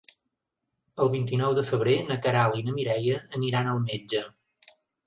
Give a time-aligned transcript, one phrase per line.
[1.05, 4.27] El vint-i-nou de febrer na Queralt i na Mireia aniran al metge.